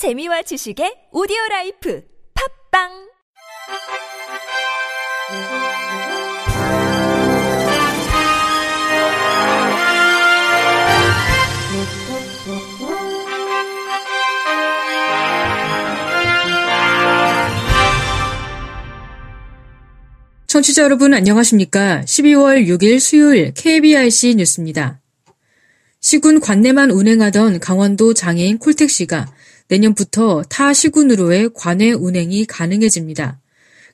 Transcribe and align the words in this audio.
재미와 0.00 0.40
지식의 0.40 1.12
오디오 1.12 1.36
라이프 1.50 2.02
팝빵 2.72 2.88
청취자 20.46 20.82
여러분 20.82 21.12
안녕하십니까? 21.12 22.00
12월 22.06 22.66
6일 22.66 23.00
수요일 23.00 23.52
KBRC 23.52 24.36
뉴스입니다. 24.36 25.02
시군 26.00 26.40
관내만 26.40 26.90
운행하던 26.90 27.60
강원도 27.60 28.14
장애인 28.14 28.56
콜택시가 28.56 29.26
내년부터 29.70 30.42
타 30.48 30.74
시군으로의 30.74 31.50
관외 31.54 31.92
운행이 31.92 32.44
가능해집니다. 32.46 33.40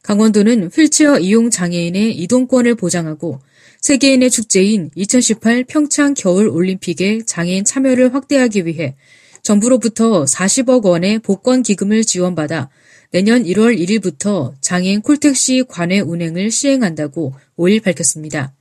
강원도는 0.02 0.70
휠체어 0.72 1.18
이용 1.18 1.50
장애인의 1.50 2.16
이동권을 2.16 2.76
보장하고 2.76 3.40
세계인의 3.82 4.30
축제인 4.30 4.90
2018 4.94 5.64
평창 5.64 6.14
겨울 6.14 6.48
올림픽에 6.48 7.20
장애인 7.26 7.64
참여를 7.64 8.14
확대하기 8.14 8.64
위해 8.64 8.96
정부로부터 9.42 10.24
40억 10.24 10.84
원의 10.84 11.18
복권 11.18 11.62
기금을 11.62 12.04
지원받아 12.04 12.70
내년 13.10 13.44
1월 13.44 13.78
1일부터 13.78 14.54
장애인 14.60 15.02
콜택시 15.02 15.64
관외 15.68 16.00
운행을 16.00 16.50
시행한다고 16.50 17.34
5일 17.58 17.82
밝혔습니다. 17.82 18.55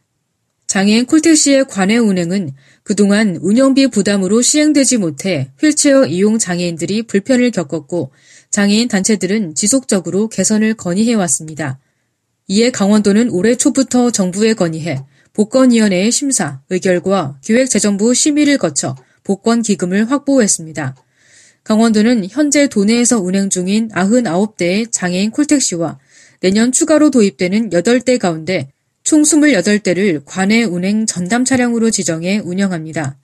장애인 0.67 1.05
콜택시의 1.05 1.65
관외 1.67 1.97
운행은 1.97 2.51
그동안 2.83 3.37
운영비 3.41 3.87
부담으로 3.87 4.41
시행되지 4.41 4.97
못해 4.97 5.51
휠체어 5.59 6.05
이용 6.05 6.37
장애인들이 6.39 7.03
불편을 7.03 7.51
겪었고 7.51 8.11
장애인 8.49 8.87
단체들은 8.87 9.55
지속적으로 9.55 10.27
개선을 10.29 10.75
건의해왔습니다. 10.75 11.79
이에 12.48 12.71
강원도는 12.71 13.29
올해 13.31 13.55
초부터 13.55 14.12
정부에 14.12 14.53
건의해 14.53 15.03
복권위원회의 15.34 16.12
심사, 16.12 16.62
의결과 16.70 17.40
기획재정부 17.41 18.13
심의를 18.13 18.57
거쳐 18.57 18.95
복권 19.23 19.62
기금을 19.62 20.09
확보했습니다. 20.09 20.95
강원도는 21.63 22.27
현재 22.29 22.68
도내에서 22.68 23.20
운행 23.20 23.49
중인 23.49 23.90
99대의 23.90 24.91
장애인 24.91 25.31
콜택시와 25.31 25.99
내년 26.40 26.71
추가로 26.71 27.09
도입되는 27.09 27.71
8대 27.71 28.20
가운데 28.20 28.71
총 29.05 29.21
28대를 29.21 30.23
관외 30.25 30.63
운행 30.63 31.05
전담 31.05 31.45
차량으로 31.45 31.91
지정해 31.91 32.39
운영합니다. 32.39 33.20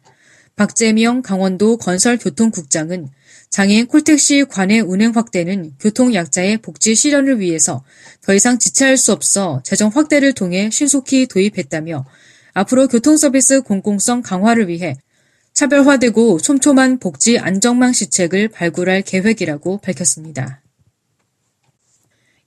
박재명 0.56 1.24
강원도 1.24 1.78
건설교통국장은 1.78 3.10
장애인 3.50 3.88
콜택시 3.88 4.46
관외 4.48 4.80
운행 4.80 5.12
확대는 5.16 5.74
교통약자의 5.80 6.60
복지 6.60 6.94
실현을 6.94 7.40
위해서 7.40 7.84
더 8.22 8.36
이상 8.36 8.60
지체할 8.60 8.96
수 8.96 9.12
없어 9.12 9.64
재정 9.66 9.90
확대를 9.90 10.34
통해 10.34 10.70
신속히 10.70 11.26
도입했다며 11.26 12.06
앞으로 12.54 12.88
교통서비스 12.88 13.62
공공성 13.62 14.22
강화를 14.22 14.68
위해 14.68 14.96
차별화되고 15.54 16.42
촘촘한 16.42 17.00
복지 17.00 17.40
안정망 17.40 17.92
시책을 17.92 18.50
발굴할 18.50 19.02
계획이라고 19.02 19.80
밝혔습니다. 19.80 20.62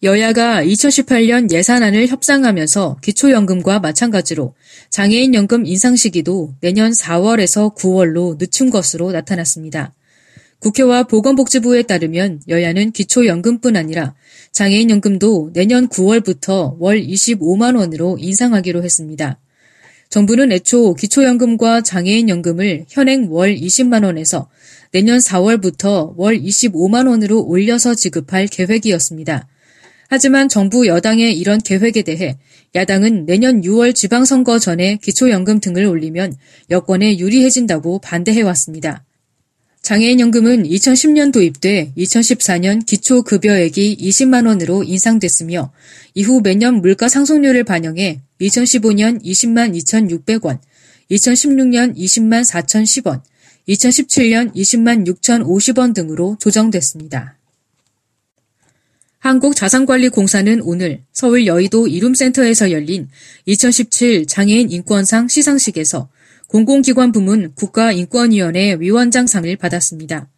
여야가 0.05 0.62
2018년 0.62 1.50
예산안을 1.50 2.08
협상하면서 2.08 2.98
기초연금과 3.00 3.80
마찬가지로 3.80 4.55
장애인연금 4.91 5.64
인상 5.64 5.97
시기도 5.97 6.52
내년 6.60 6.92
4월에서 6.92 7.74
9월로 7.74 8.36
늦춘 8.38 8.69
것으로 8.69 9.12
나타났습니다. 9.12 9.94
국회와 10.58 11.05
보건복지부에 11.05 11.84
따르면 11.84 12.42
여야는 12.48 12.92
기초연금뿐 12.92 13.77
아니라 13.77 14.14
장애인연금도 14.52 15.52
내년 15.55 15.88
9월부터 15.88 16.77
월 16.78 17.00
25만 17.00 17.78
원으로 17.78 18.19
인상하기로 18.20 18.84
했습니다. 18.84 19.41
정부는 20.10 20.53
애초 20.53 20.92
기초연금과 20.92 21.81
장애인연금을 21.81 22.84
현행 22.91 23.32
월 23.32 23.56
20만 23.56 24.04
원에서 24.04 24.50
내년 24.92 25.16
4월부터 25.16 26.12
월 26.19 26.38
25만 26.38 27.09
원으로 27.09 27.41
올려서 27.41 27.94
지급할 27.94 28.48
계획이었습니다. 28.48 29.48
하지만 30.14 30.48
정부 30.48 30.86
여당의 30.86 31.36
이런 31.36 31.58
계획에 31.58 32.02
대해 32.02 32.38
야당은 32.76 33.26
내년 33.26 33.62
6월 33.62 33.92
지방선거 33.92 34.60
전에 34.60 34.97
기초연금 35.02 35.58
등을 35.58 35.86
올리면 35.86 36.36
여권에 36.70 37.19
유리해진다고 37.19 37.98
반대해왔습니다. 37.98 39.04
장애인연금은 39.82 40.69
2010년 40.69 41.32
도입돼 41.32 41.94
2014년 41.98 42.86
기초급여액이 42.86 43.97
20만 44.00 44.47
원으로 44.47 44.84
인상됐으며 44.84 45.72
이후 46.14 46.41
매년 46.41 46.80
물가 46.80 47.08
상승률을 47.08 47.64
반영해 47.64 48.20
2015년 48.41 49.20
20만 49.20 49.74
2,600원, 49.74 50.60
2016년 51.10 51.97
20만 51.97 52.48
4,010원, 52.48 53.20
2017년 53.69 54.54
20만 54.54 55.08
6,050원 55.08 55.92
등으로 55.92 56.36
조정됐습니다. 56.38 57.36
한국자산관리공사는 59.24 60.60
오늘 60.60 61.00
서울 61.14 61.46
여의도 61.46 61.86
이룸센터에서 61.86 62.70
열린 62.70 63.08
2017 63.46 64.26
장애인 64.26 64.70
인권상 64.70 65.28
시상식에서 65.28 66.10
공공기관 66.48 67.10
부문 67.10 67.54
국가인권위원회 67.54 68.76
위원장상을 68.78 69.56
받았습니다. 69.56 70.28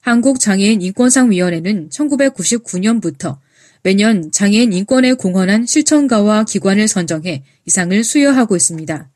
한국장애인 0.00 0.80
인권상위원회는 0.80 1.90
1999년부터 1.90 3.36
매년 3.82 4.32
장애인 4.32 4.72
인권에 4.72 5.12
공헌한 5.12 5.66
실천가와 5.66 6.44
기관을 6.44 6.88
선정해 6.88 7.42
이 7.66 7.70
상을 7.70 8.02
수여하고 8.02 8.56
있습니다. 8.56 9.10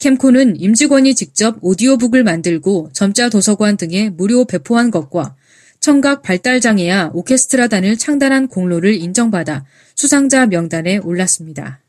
캠코는 0.00 0.60
임직원이 0.60 1.14
직접 1.14 1.56
오디오북을 1.62 2.24
만들고 2.24 2.90
점자 2.92 3.30
도서관 3.30 3.78
등에 3.78 4.10
무료 4.10 4.44
배포한 4.44 4.90
것과 4.90 5.34
청각 5.80 6.22
발달장애와 6.22 7.10
오케스트라단을 7.14 7.96
창단한 7.96 8.48
공로를 8.48 8.94
인정받아 8.94 9.64
수상자 9.94 10.46
명단에 10.46 10.98
올랐습니다. 10.98 11.80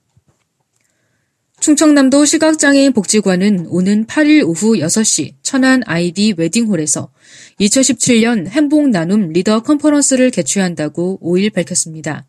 충청남도 1.59 2.25
시각장애인 2.25 2.93
복지관은 2.93 3.67
오는 3.67 4.07
8일 4.07 4.47
오후 4.47 4.77
6시 4.77 5.35
천안 5.43 5.83
아이디 5.85 6.33
웨딩홀에서 6.35 7.11
2017년 7.59 8.47
행복 8.47 8.89
나눔 8.89 9.29
리더 9.29 9.61
컨퍼런스를 9.61 10.31
개최한다고 10.31 11.19
5일 11.21 11.53
밝혔습니다. 11.53 12.25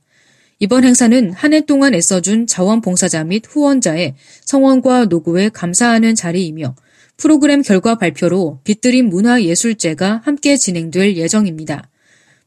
이번 0.58 0.84
행사는 0.84 1.32
한 1.32 1.54
해 1.54 1.62
동안 1.62 1.94
애써준 1.94 2.46
자원봉사자 2.46 3.24
및 3.24 3.44
후원자의 3.48 4.14
성원과 4.44 5.06
노고에 5.06 5.48
감사하는 5.48 6.14
자리이며 6.14 6.74
프로그램 7.16 7.62
결과 7.62 7.96
발표로 7.96 8.60
빛드림 8.64 9.08
문화예술제가 9.08 10.22
함께 10.24 10.56
진행될 10.56 11.16
예정입니다. 11.16 11.88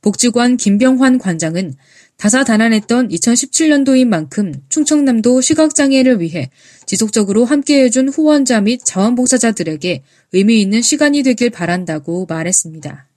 복지관 0.01 0.57
김병환 0.57 1.17
관장은 1.17 1.73
다사다난했던 2.17 3.09
2017년도인 3.09 4.05
만큼 4.07 4.53
충청남도 4.69 5.41
시각장애를 5.41 6.21
위해 6.21 6.49
지속적으로 6.85 7.43
함께해준 7.43 8.09
후원자 8.09 8.61
및 8.61 8.81
자원봉사자들에게 8.85 10.03
의미 10.33 10.61
있는 10.61 10.81
시간이 10.81 11.23
되길 11.23 11.49
바란다고 11.49 12.25
말했습니다. 12.27 13.07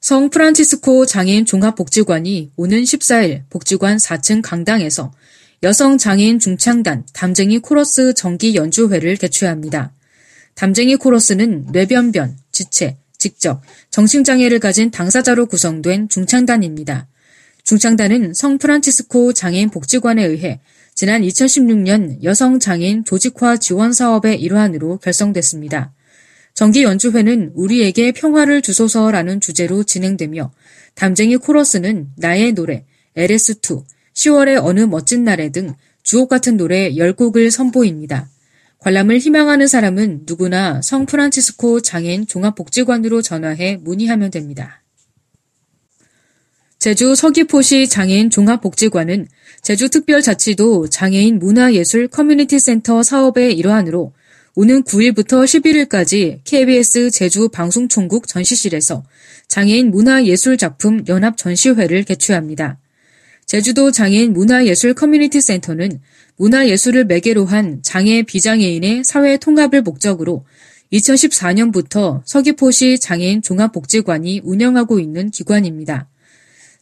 성 0.00 0.30
프란치스코 0.30 1.04
장애인 1.06 1.44
종합복지관이 1.46 2.52
오는 2.56 2.82
14일 2.82 3.42
복지관 3.50 3.96
4층 3.96 4.40
강당에서 4.42 5.12
여성 5.62 5.96
장애인 5.96 6.38
중창단 6.38 7.06
담쟁이 7.12 7.58
코러스 7.58 8.12
정기 8.14 8.54
연주회를 8.54 9.16
개최합니다. 9.16 9.92
담쟁이 10.54 10.96
코러스는 10.96 11.66
뇌변변, 11.72 12.36
지체, 12.52 12.96
직접, 13.18 13.62
정신장애를 13.90 14.58
가진 14.58 14.90
당사자로 14.90 15.46
구성된 15.46 16.08
중창단입니다. 16.08 17.08
중창단은 17.64 18.34
성 18.34 18.58
프란치스코 18.58 19.32
장애인 19.32 19.70
복지관에 19.70 20.24
의해 20.24 20.60
지난 20.94 21.22
2016년 21.22 22.22
여성 22.22 22.58
장애인 22.58 23.04
조직화 23.04 23.56
지원 23.56 23.92
사업의 23.92 24.40
일환으로 24.40 24.98
결성됐습니다. 24.98 25.92
정기 26.54 26.84
연주회는 26.84 27.52
우리에게 27.54 28.12
평화를 28.12 28.62
주소서라는 28.62 29.40
주제로 29.40 29.82
진행되며 29.84 30.52
담쟁이 30.94 31.36
코러스는 31.36 32.08
나의 32.16 32.52
노래, 32.52 32.84
LS2, 33.16 33.84
10월의 34.16 34.64
어느 34.64 34.80
멋진 34.80 35.24
날에 35.24 35.50
등 35.50 35.74
주옥 36.02 36.28
같은 36.28 36.56
노래 36.56 36.90
10곡을 36.90 37.50
선보입니다. 37.50 38.28
관람을 38.78 39.18
희망하는 39.18 39.66
사람은 39.66 40.22
누구나 40.26 40.80
성 40.82 41.06
프란치스코 41.06 41.80
장애인 41.80 42.26
종합복지관으로 42.26 43.22
전화해 43.22 43.76
문의하면 43.76 44.30
됩니다. 44.30 44.82
제주 46.78 47.14
서귀포시 47.14 47.88
장애인 47.88 48.30
종합복지관은 48.30 49.26
제주특별자치도 49.62 50.88
장애인 50.88 51.38
문화예술 51.38 52.08
커뮤니티센터 52.08 53.02
사업의 53.02 53.56
일환으로 53.56 54.12
오는 54.54 54.84
9일부터 54.84 55.44
11일까지 55.44 56.40
KBS 56.44 57.10
제주 57.10 57.48
방송총국 57.48 58.28
전시실에서 58.28 59.04
장애인 59.48 59.90
문화예술 59.90 60.56
작품 60.56 61.02
연합 61.08 61.36
전시회를 61.36 62.04
개최합니다. 62.04 62.78
제주도 63.46 63.92
장애인 63.92 64.32
문화예술 64.32 64.94
커뮤니티 64.94 65.40
센터는 65.40 66.00
문화예술을 66.36 67.04
매개로 67.04 67.46
한 67.46 67.80
장애 67.80 68.22
비장애인의 68.22 69.04
사회 69.04 69.36
통합을 69.36 69.82
목적으로 69.82 70.44
2014년부터 70.92 72.22
서귀포시 72.24 72.98
장애인 72.98 73.42
종합복지관이 73.42 74.40
운영하고 74.42 74.98
있는 74.98 75.30
기관입니다. 75.30 76.08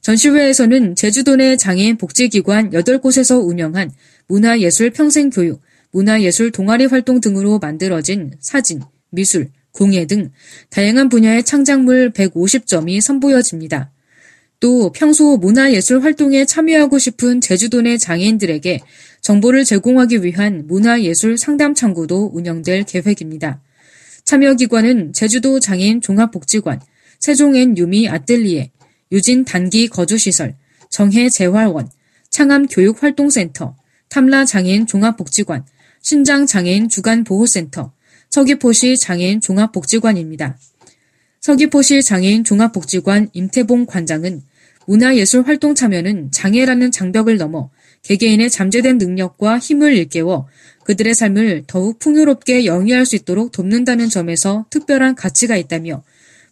전시회에서는 0.00 0.96
제주도 0.96 1.36
내 1.36 1.56
장애인 1.56 1.98
복지기관 1.98 2.70
8곳에서 2.70 3.46
운영한 3.46 3.92
문화예술 4.28 4.90
평생교육, 4.90 5.60
문화예술 5.92 6.50
동아리 6.50 6.86
활동 6.86 7.20
등으로 7.20 7.58
만들어진 7.58 8.32
사진, 8.40 8.82
미술, 9.10 9.50
공예 9.72 10.06
등 10.06 10.30
다양한 10.70 11.10
분야의 11.10 11.44
창작물 11.44 12.10
150점이 12.12 13.00
선보여집니다. 13.00 13.93
또 14.64 14.90
평소 14.92 15.36
문화예술 15.36 16.02
활동에 16.02 16.46
참여하고 16.46 16.98
싶은 16.98 17.42
제주도 17.42 17.82
내 17.82 17.98
장애인들에게 17.98 18.80
정보를 19.20 19.62
제공하기 19.62 20.24
위한 20.24 20.66
문화예술 20.66 21.36
상담 21.36 21.74
창구도 21.74 22.30
운영될 22.32 22.84
계획입니다. 22.84 23.60
참여 24.24 24.54
기관은 24.54 25.12
제주도 25.12 25.60
장애인 25.60 26.00
종합복지관, 26.00 26.80
세종엔 27.18 27.76
유미 27.76 28.08
아뜰리에, 28.08 28.70
유진 29.12 29.44
단기 29.44 29.86
거주시설, 29.86 30.56
정해 30.88 31.28
재활원, 31.28 31.90
창암 32.30 32.68
교육활동센터, 32.68 33.76
탐라 34.08 34.46
장애인 34.46 34.86
종합복지관, 34.86 35.66
신장 36.00 36.46
장애인 36.46 36.88
주간보호센터, 36.88 37.92
서귀포시 38.30 38.96
장애인 38.96 39.42
종합복지관입니다. 39.42 40.56
서귀포시 41.42 42.02
장애인 42.02 42.44
종합복지관 42.44 43.28
임태봉 43.34 43.84
관장은 43.84 44.40
문화예술 44.86 45.42
활동 45.42 45.74
참여는 45.74 46.30
장애라는 46.30 46.90
장벽을 46.90 47.36
넘어 47.36 47.70
개개인의 48.02 48.50
잠재된 48.50 48.98
능력과 48.98 49.58
힘을 49.58 49.96
일깨워 49.96 50.46
그들의 50.84 51.14
삶을 51.14 51.64
더욱 51.66 51.98
풍요롭게 51.98 52.66
영위할 52.66 53.06
수 53.06 53.16
있도록 53.16 53.52
돕는다는 53.52 54.08
점에서 54.08 54.66
특별한 54.70 55.14
가치가 55.14 55.56
있다며 55.56 56.02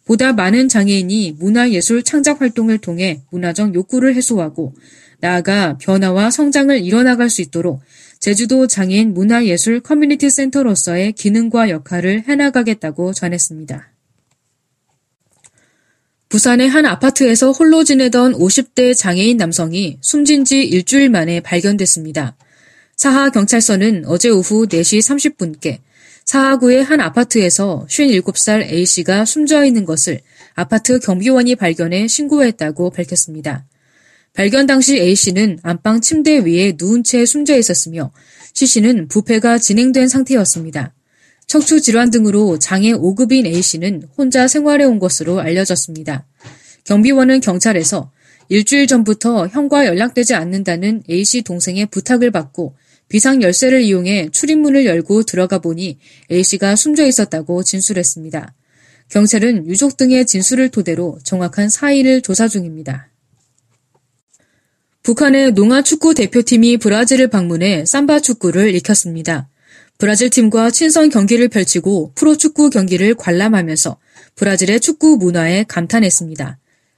보다 0.05 0.33
많은 0.33 0.67
장애인이 0.67 1.35
문화예술 1.39 2.03
창작 2.03 2.41
활동을 2.41 2.79
통해 2.79 3.21
문화적 3.31 3.73
욕구를 3.73 4.15
해소하고 4.15 4.73
나아가 5.19 5.77
변화와 5.77 6.31
성장을 6.31 6.77
이뤄나갈 6.79 7.29
수 7.29 7.41
있도록 7.41 7.81
제주도 8.19 8.67
장애인 8.67 9.13
문화예술 9.13 9.79
커뮤니티 9.81 10.29
센터로서의 10.29 11.13
기능과 11.13 11.69
역할을 11.69 12.23
해나가겠다고 12.27 13.13
전했습니다. 13.13 13.92
부산의 16.33 16.67
한 16.67 16.87
아파트에서 16.87 17.51
홀로 17.51 17.83
지내던 17.83 18.33
50대 18.33 18.97
장애인 18.97 19.37
남성이 19.37 19.99
숨진 20.01 20.45
지 20.45 20.63
일주일 20.63 21.09
만에 21.09 21.41
발견됐습니다. 21.41 22.35
사하 22.95 23.29
경찰서는 23.29 24.05
어제 24.07 24.29
오후 24.29 24.65
4시 24.65 24.97
30분께 25.37 25.77
사하구의 26.25 26.83
한 26.85 27.01
아파트에서 27.01 27.85
57살 27.87 28.63
A씨가 28.63 29.25
숨져 29.25 29.63
있는 29.63 29.85
것을 29.85 30.21
아파트 30.55 30.97
경비원이 30.97 31.55
발견해 31.55 32.07
신고했다고 32.07 32.89
밝혔습니다. 32.89 33.67
발견 34.33 34.65
당시 34.65 34.97
A씨는 34.97 35.59
안방 35.61 36.01
침대 36.01 36.39
위에 36.39 36.73
누운 36.79 37.03
채 37.03 37.27
숨져 37.27 37.59
있었으며 37.59 38.11
C씨는 38.55 39.07
부패가 39.07 39.59
진행된 39.59 40.07
상태였습니다. 40.07 40.95
척추 41.53 41.81
질환 41.81 42.09
등으로 42.09 42.57
장애 42.57 42.91
5급인 42.93 43.45
A씨는 43.45 44.07
혼자 44.17 44.47
생활해 44.47 44.85
온 44.85 44.97
것으로 44.97 45.39
알려졌습니다. 45.39 46.25
경비원은 46.83 47.41
경찰에서 47.41 48.11
일주일 48.49 48.87
전부터 48.87 49.49
형과 49.49 49.85
연락되지 49.85 50.33
않는다는 50.33 51.03
A씨 51.07 51.43
동생의 51.43 51.85
부탁을 51.91 52.31
받고 52.31 52.73
비상 53.07 53.43
열쇠를 53.43 53.81
이용해 53.81 54.29
출입문을 54.31 54.87
열고 54.87 55.25
들어가 55.25 55.59
보니 55.59 55.99
A씨가 56.31 56.75
숨져 56.75 57.05
있었다고 57.05 57.61
진술했습니다. 57.61 58.55
경찰은 59.09 59.67
유족 59.67 59.95
등의 59.95 60.25
진술을 60.25 60.69
토대로 60.69 61.19
정확한 61.23 61.69
사의를 61.69 62.21
조사 62.21 62.47
중입니다. 62.47 63.11
북한의 65.03 65.51
농아 65.51 65.83
축구 65.83 66.15
대표팀이 66.15 66.77
브라질을 66.77 67.27
방문해 67.27 67.85
삼바 67.85 68.21
축구를 68.21 68.73
익혔습니다. 68.73 69.49
브라질 69.97 70.29
팀과 70.29 70.71
친선 70.71 71.09
경기를 71.09 71.47
펼치고 71.47 72.11
프로축구 72.15 72.69
경기를 72.69 73.15
관람하면서 73.15 73.97
브라질의 74.35 74.79
축구 74.79 75.17
문화에 75.17 75.63
감탄했습니다. 75.67 76.57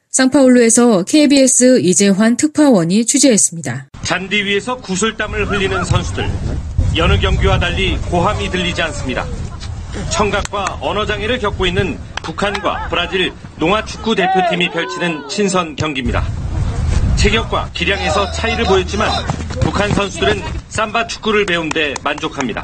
상파울루에서 0.09 1.03
KBS 1.03 1.81
이재환 1.81 2.38
특파원이 2.38 3.06
취재했습니다. 3.06 3.89
잔디 4.01 4.44
위에서 4.44 4.77
구슬땀을 4.77 5.50
흘리는 5.51 5.83
선수들. 5.83 6.30
여느 6.95 7.19
경기와 7.19 7.59
달리 7.59 7.97
고함이 7.97 8.50
들리지 8.50 8.81
않습니다. 8.83 9.25
청각과 10.12 10.80
언어장애를 10.81 11.39
겪고 11.39 11.65
있는 11.65 12.00
북한과 12.24 12.88
브라질 12.89 13.33
농아축구 13.57 14.15
대표팀이 14.15 14.69
펼치는 14.71 15.27
친선 15.27 15.75
경기입니다. 15.75 16.25
체격과 17.18 17.71
기량에서 17.74 18.31
차이를 18.31 18.65
보였지만 18.65 19.09
북한 19.62 19.89
선수들은 19.94 20.41
삼바 20.69 21.07
축구를 21.07 21.45
배운 21.45 21.69
데 21.69 21.94
만족합니다. 22.03 22.62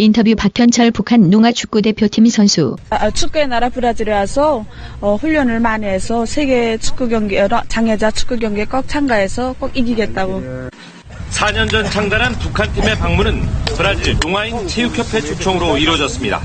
인터뷰 0.00 0.32
박현철 0.36 0.92
북한 0.92 1.28
농아축구 1.28 1.82
대표팀 1.82 2.28
선수. 2.28 2.76
아, 2.90 3.10
축구의 3.10 3.48
나라 3.48 3.68
브라질에 3.68 4.12
와서 4.12 4.64
어, 5.00 5.16
훈련을 5.16 5.58
많이 5.58 5.86
해서 5.86 6.24
세계 6.24 6.78
축구 6.78 7.08
경기 7.08 7.36
장애자 7.66 8.12
축구 8.12 8.38
경기에 8.38 8.64
꼭 8.66 8.86
참가해서 8.86 9.56
꼭 9.58 9.76
이기겠다고. 9.76 10.68
4년 11.30 11.68
전 11.68 11.84
창단한 11.84 12.32
북한 12.34 12.72
팀의 12.74 12.96
방문은 12.96 13.42
브라질 13.76 14.16
농아인 14.20 14.68
체육협회 14.68 15.20
초청으로 15.20 15.76
이루어졌습니다. 15.78 16.42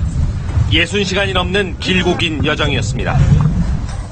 60시간이 0.71 1.33
넘는 1.33 1.77
길고 1.79 2.17
긴 2.17 2.44
여정이었습니다. 2.44 3.52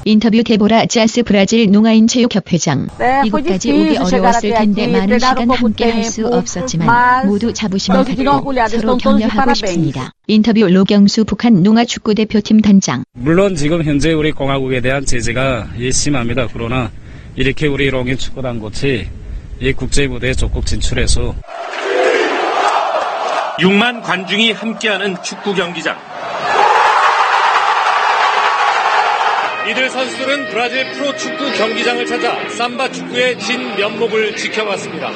인터뷰 0.04 0.42
데보라 0.42 0.86
짜스 0.86 1.22
브라질 1.22 1.70
농아인 1.70 2.08
체육협회장. 2.08 2.88
네, 2.98 3.22
이곳까지 3.24 3.72
오기 3.72 3.96
어려웠을 3.98 4.52
텐데 4.54 4.86
많은 4.88 5.18
시간 5.18 5.50
함께 5.50 5.90
할 5.90 6.02
수 6.02 6.26
없었지만 6.26 7.26
모두 7.28 7.52
자부심을 7.52 8.04
갖고 8.04 8.52
서로 8.68 8.96
격려하고 8.96 9.54
싶습니다. 9.54 10.10
인터뷰 10.26 10.66
로경수 10.68 11.24
북한 11.24 11.62
농아축구 11.62 12.14
대표팀 12.16 12.60
단장. 12.60 13.04
물론 13.12 13.54
지금 13.54 13.84
현재 13.84 14.12
우리 14.12 14.32
공화국에 14.32 14.80
대한 14.80 15.04
제재가 15.06 15.68
심합니다. 15.92 16.48
그러나 16.52 16.90
이렇게 17.36 17.68
우리 17.68 17.88
롱인 17.88 18.18
축구단꽃이 18.18 19.06
이 19.60 19.72
국제 19.72 20.08
무대에 20.08 20.34
적극 20.34 20.66
진출해서 20.66 21.34
6만 23.60 24.02
관중이 24.02 24.50
함께하는 24.52 25.16
축구 25.22 25.54
경기장. 25.54 25.96
이들 29.70 29.90
선수들은 29.90 30.48
브라질 30.48 30.92
프로축구 30.92 31.52
경기장을 31.52 32.04
찾아 32.06 32.48
삼바 32.48 32.90
축구의 32.90 33.38
진 33.38 33.76
면목을 33.76 34.36
지켜봤습니다. 34.36 35.10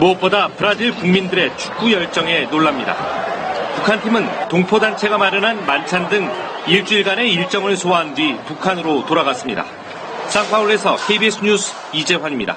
무엇보다 0.00 0.48
브라질 0.48 0.92
국민들의 0.92 1.56
축구 1.56 1.92
열정에 1.92 2.46
놀랍니다. 2.46 2.96
북한 3.76 4.02
팀은 4.02 4.48
동포단체가 4.48 5.18
마련한 5.18 5.64
만찬 5.66 6.08
등 6.08 6.28
일주일간의 6.66 7.32
일정을 7.32 7.76
소화한 7.76 8.14
뒤 8.14 8.36
북한으로 8.46 9.06
돌아갔습니다. 9.06 9.64
상파울에서 10.28 10.96
KBS 11.06 11.44
뉴스 11.44 11.72
이재환입니다. 11.94 12.56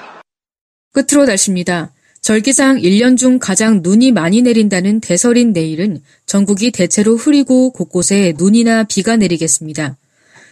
끝으로 0.92 1.26
날씨입니다. 1.26 1.92
절기상 2.22 2.78
1년 2.78 3.16
중 3.16 3.38
가장 3.38 3.80
눈이 3.82 4.10
많이 4.10 4.42
내린다는 4.42 5.00
대설인 5.00 5.52
내일은 5.52 6.02
전국이 6.26 6.72
대체로 6.72 7.14
흐리고 7.14 7.72
곳곳에 7.72 8.34
눈이나 8.36 8.82
비가 8.82 9.16
내리겠습니다. 9.16 9.96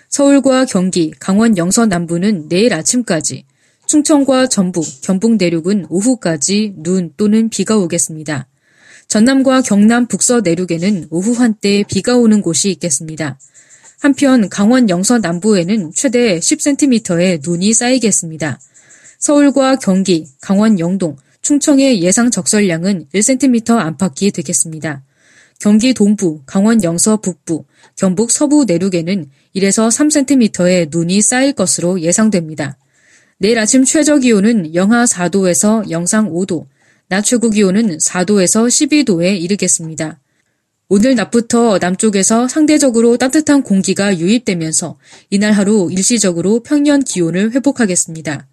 서울과 0.09 0.65
경기, 0.65 1.13
강원 1.21 1.57
영서 1.57 1.87
남부는 1.87 2.49
내일 2.49 2.73
아침까지, 2.73 3.45
충청과 3.87 4.49
전북, 4.49 4.85
경북 5.03 5.37
내륙은 5.37 5.87
오후까지 5.89 6.75
눈 6.77 7.13
또는 7.17 7.49
비가 7.49 7.77
오겠습니다. 7.77 8.47
전남과 9.09 9.63
경남 9.63 10.07
북서 10.07 10.41
내륙에는 10.41 11.07
오후 11.11 11.33
한때 11.33 11.83
비가 11.89 12.17
오는 12.17 12.43
곳이 12.43 12.71
있겠습니다. 12.73 13.39
한편 14.01 14.49
강원 14.49 14.91
영서 14.91 15.19
남부에는 15.19 15.93
최대 15.95 16.39
10cm의 16.39 17.41
눈이 17.43 17.73
쌓이겠습니다. 17.73 18.61
서울과 19.19 19.77
경기, 19.77 20.27
강원 20.41 20.79
영동, 20.79 21.17
충청의 21.43 22.03
예상 22.03 22.31
적설량은 22.31 23.07
1cm 23.13 23.77
안팎이 23.79 24.31
되겠습니다. 24.33 25.03
경기 25.59 25.93
동부, 25.93 26.43
강원 26.47 26.85
영서 26.85 27.17
북부, 27.17 27.65
경북 27.97 28.31
서부 28.31 28.65
내륙에는 28.65 29.29
1에서 29.59 29.89
3cm의 29.89 30.89
눈이 30.91 31.21
쌓일 31.21 31.53
것으로 31.53 32.01
예상됩니다. 32.01 32.79
내일 33.39 33.59
아침 33.59 33.85
최저 33.85 34.19
기온은 34.19 34.75
영하 34.75 35.05
4도에서 35.05 35.91
영상 35.91 36.31
5도, 36.31 36.67
낮 37.09 37.23
최고 37.23 37.51
기온은 37.51 37.99
4도에서 37.99 38.67
12도에 38.67 39.41
이르겠습니다. 39.41 40.21
오늘 40.89 41.15
낮부터 41.17 41.79
남쪽에서 41.79 42.49
상대적으로 42.49 43.17
따뜻한 43.17 43.63
공기가 43.63 44.17
유입되면서 44.17 44.99
이날 45.31 45.53
하루 45.53 45.89
일시적으로 45.91 46.61
평년 46.61 47.03
기온을 47.03 47.53
회복하겠습니다. 47.53 48.47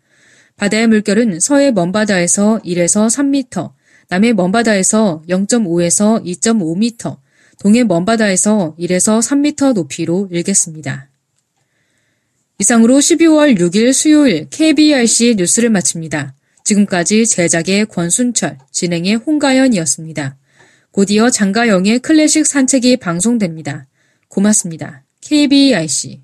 바다의 0.57 0.87
물결은 0.87 1.39
서해 1.39 1.71
먼바다에서 1.71 2.61
1에서 2.65 3.07
3m, 3.07 3.71
남해 4.09 4.33
먼바다에서 4.33 5.23
0.5에서 5.29 6.23
2.5m, 6.25 7.17
동해 7.59 7.83
먼바다에서 7.83 8.75
1에서 8.79 9.21
3m 9.21 9.73
높이로 9.73 10.29
일겠습니다. 10.31 11.09
이상으로 12.59 12.95
12월 12.95 13.57
6일 13.59 13.93
수요일 13.93 14.47
KBRC 14.49 15.35
뉴스를 15.37 15.69
마칩니다. 15.69 16.33
지금까지 16.63 17.25
제작의 17.25 17.85
권순철, 17.87 18.57
진행의 18.71 19.15
홍가연이었습니다. 19.15 20.37
곧이어 20.91 21.29
장가영의 21.29 21.99
클래식 21.99 22.47
산책이 22.47 22.97
방송됩니다. 22.97 23.87
고맙습니다. 24.29 25.03
KBIC 25.21 26.21